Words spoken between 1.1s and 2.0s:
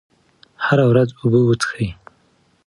اوبه وڅښئ.